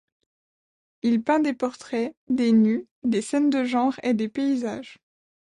[1.03, 4.97] Il peint des portraits, des nus, des scènes de genre et des paysages.